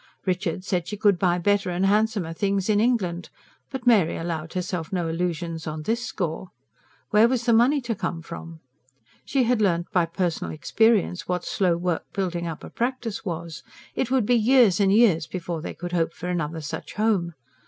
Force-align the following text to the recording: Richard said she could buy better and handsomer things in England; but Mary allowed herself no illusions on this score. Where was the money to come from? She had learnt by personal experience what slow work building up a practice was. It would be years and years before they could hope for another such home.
Richard 0.25 0.63
said 0.63 0.87
she 0.87 0.97
could 0.97 1.19
buy 1.19 1.37
better 1.37 1.69
and 1.69 1.85
handsomer 1.85 2.33
things 2.33 2.71
in 2.71 2.79
England; 2.79 3.29
but 3.69 3.85
Mary 3.85 4.17
allowed 4.17 4.53
herself 4.53 4.91
no 4.91 5.07
illusions 5.07 5.67
on 5.67 5.83
this 5.83 6.03
score. 6.03 6.49
Where 7.11 7.27
was 7.27 7.45
the 7.45 7.53
money 7.53 7.81
to 7.81 7.93
come 7.93 8.23
from? 8.23 8.61
She 9.25 9.43
had 9.43 9.61
learnt 9.61 9.91
by 9.91 10.07
personal 10.07 10.51
experience 10.53 11.27
what 11.27 11.45
slow 11.45 11.77
work 11.77 12.05
building 12.13 12.47
up 12.47 12.63
a 12.63 12.71
practice 12.71 13.23
was. 13.23 13.61
It 13.93 14.09
would 14.09 14.25
be 14.25 14.33
years 14.33 14.79
and 14.79 14.91
years 14.91 15.27
before 15.27 15.61
they 15.61 15.75
could 15.75 15.91
hope 15.91 16.13
for 16.15 16.29
another 16.29 16.61
such 16.61 16.93
home. 16.95 17.35